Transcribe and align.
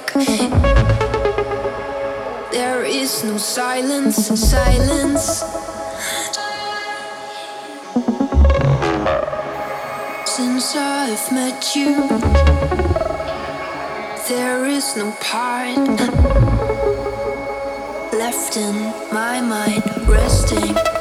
dark. 0.00 0.12
There 2.52 2.84
is 2.84 3.24
no 3.24 3.36
silence, 3.36 4.16
silence. 4.16 5.44
Since 10.26 10.76
I've 10.76 11.32
met 11.32 11.76
you, 11.76 12.08
there 14.28 14.64
is 14.66 14.96
no 14.96 15.12
part 15.20 16.00
left 18.12 18.56
in 18.56 18.74
my 19.12 19.40
mind 19.40 19.82
resting. 20.08 20.99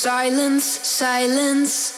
Silence, 0.00 0.64
silence. 0.88 1.89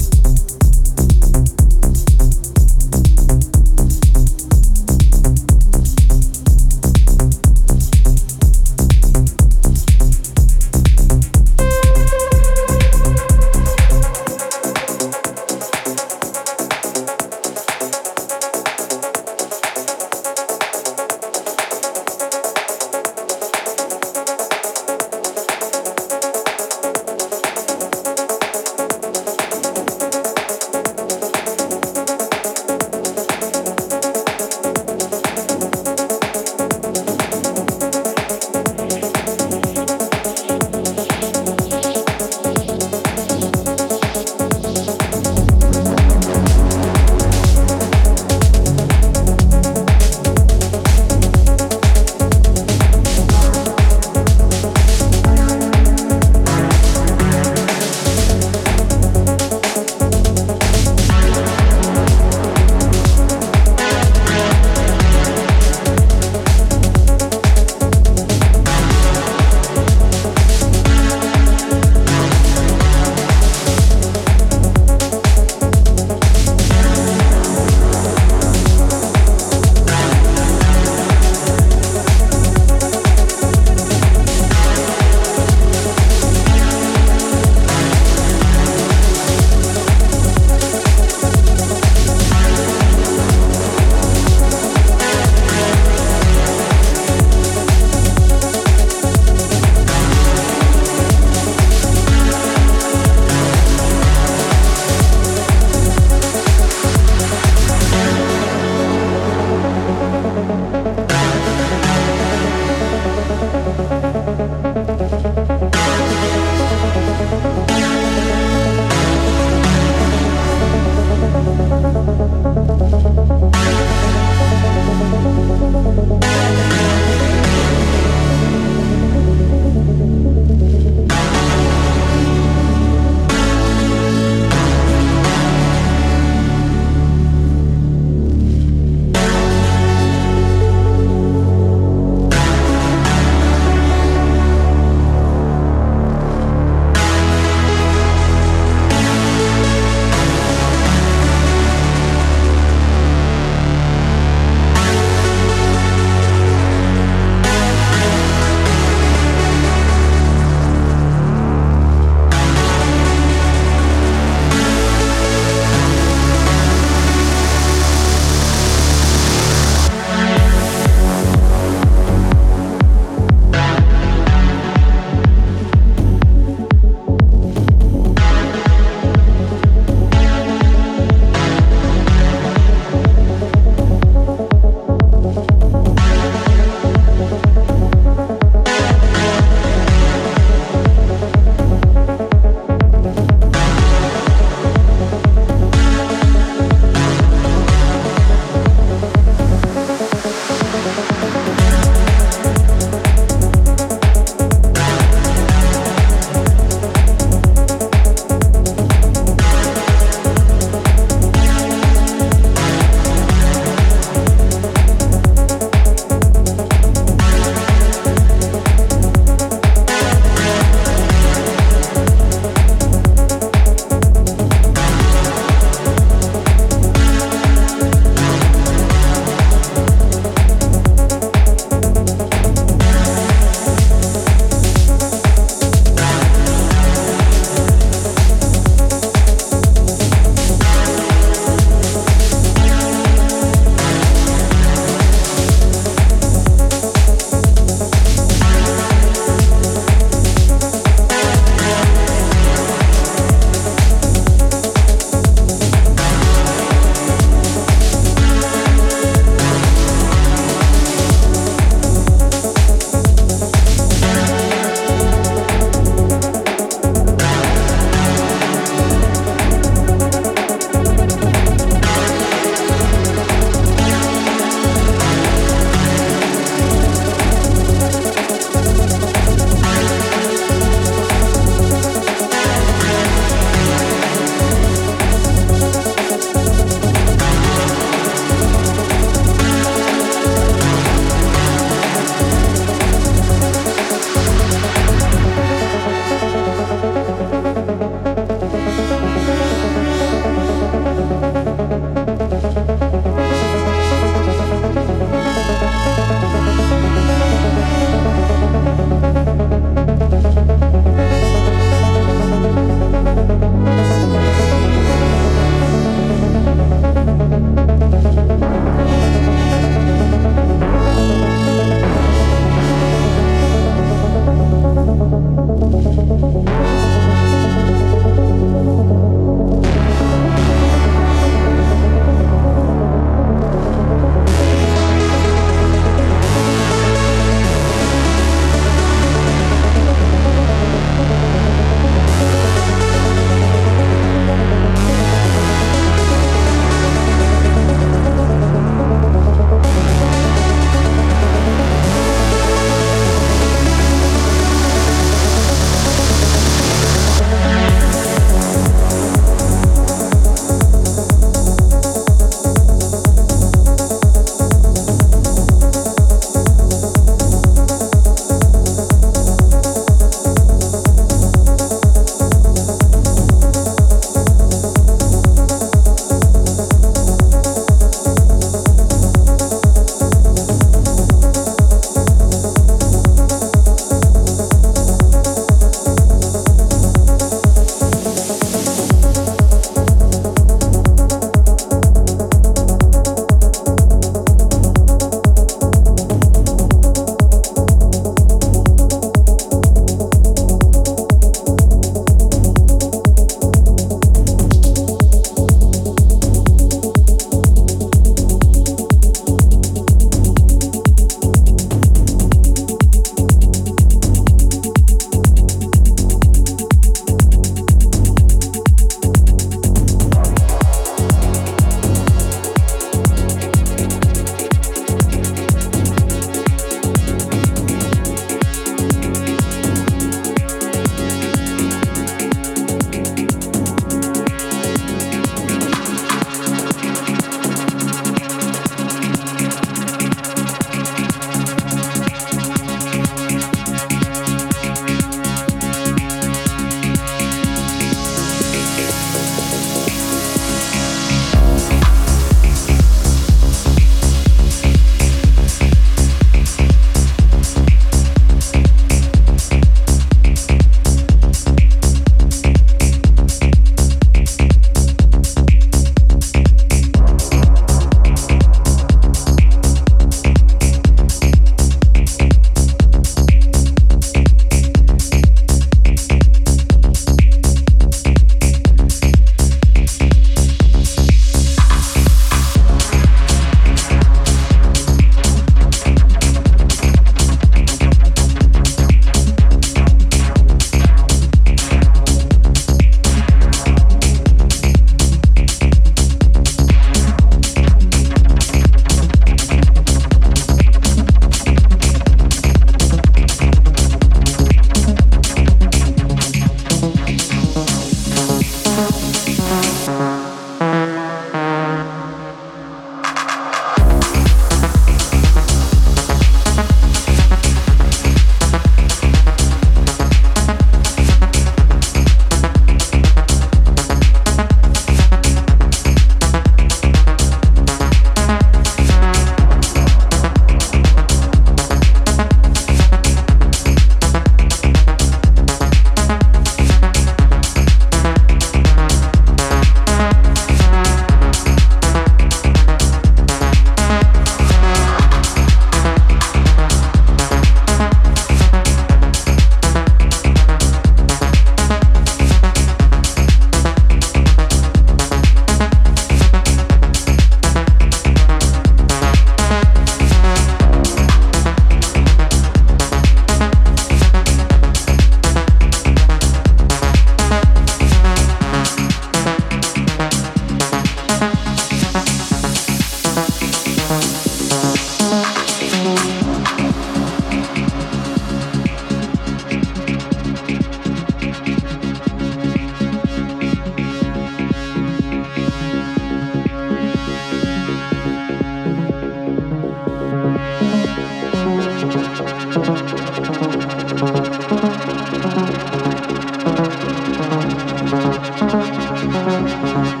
Thank 599.82 600.00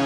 you. 0.00 0.05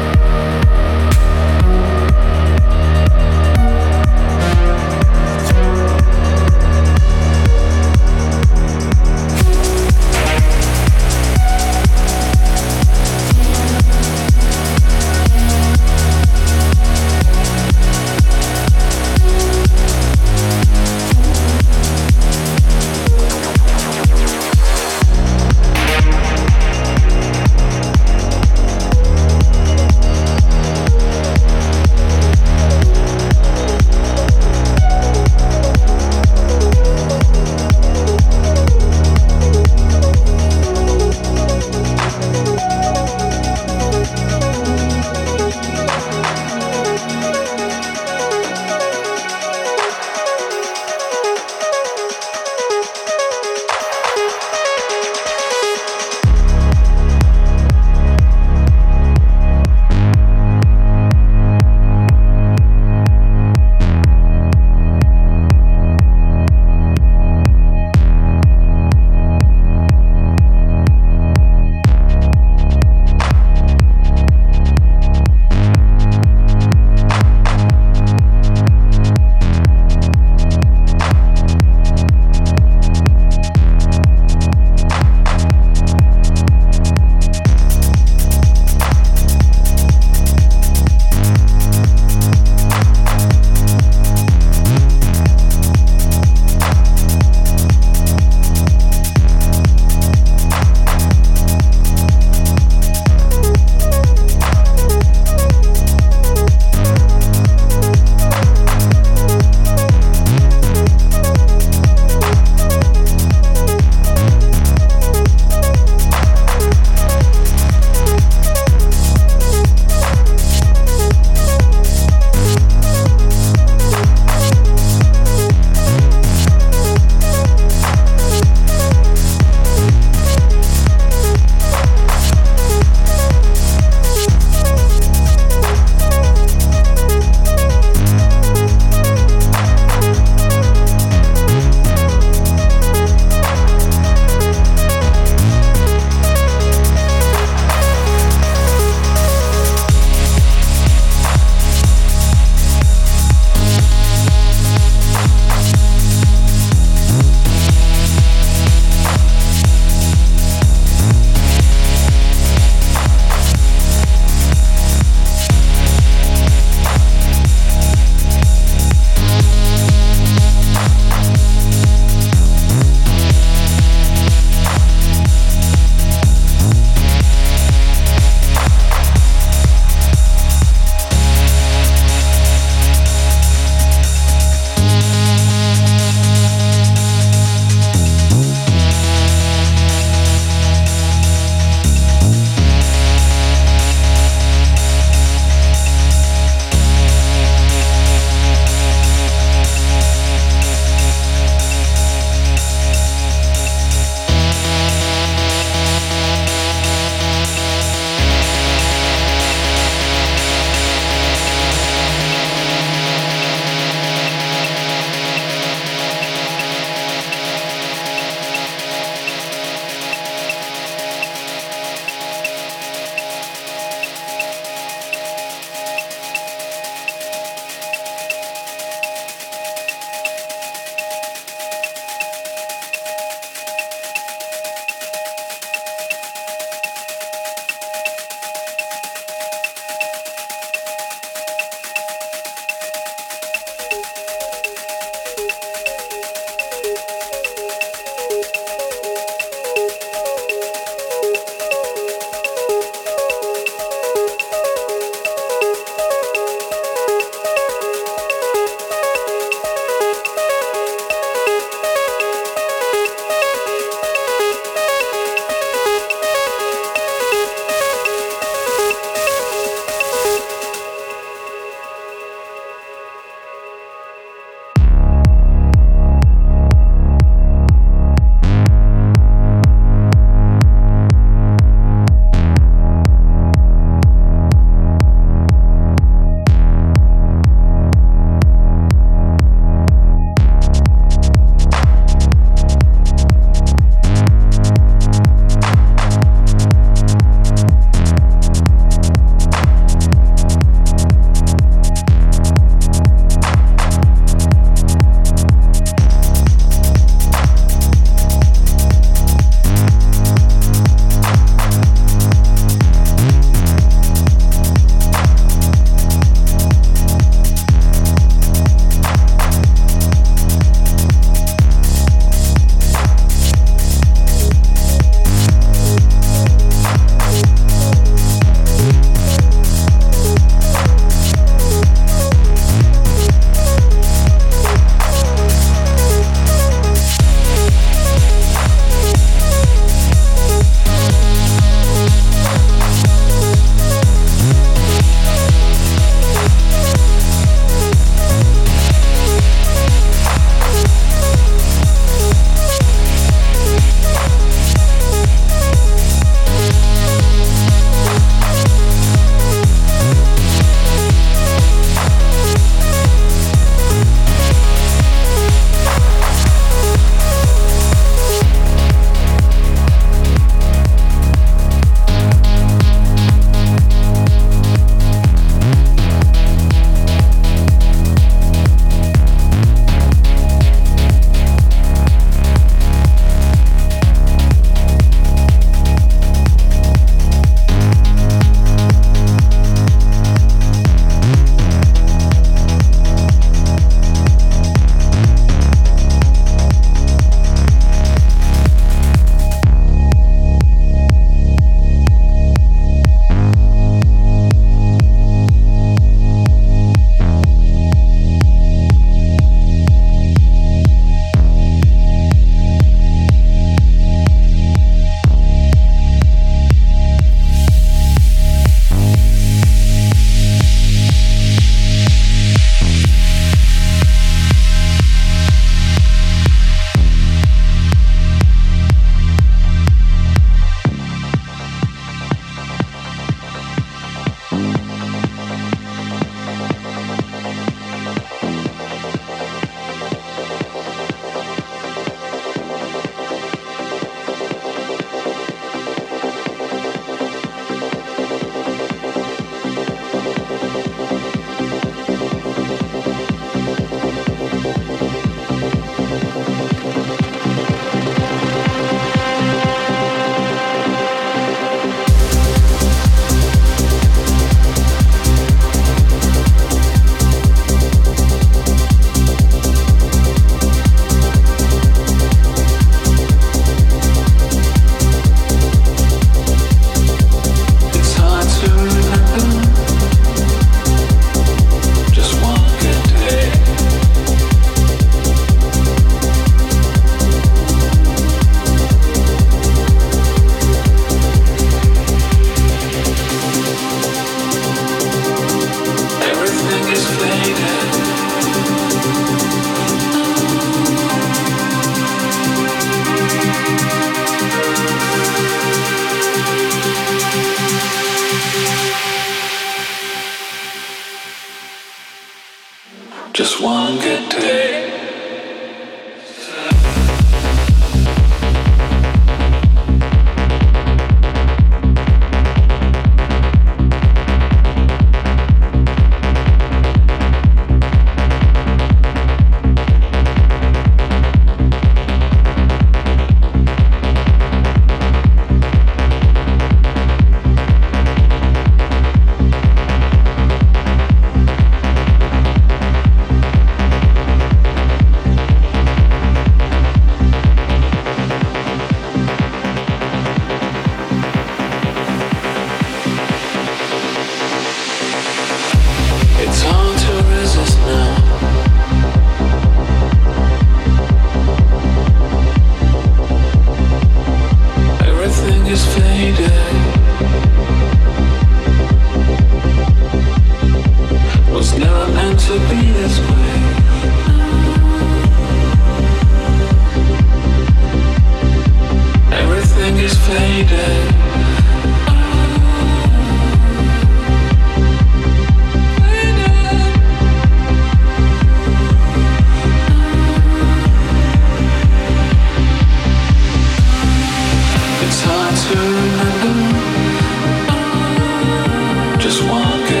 Just 599.21 599.43
one 599.43 600.00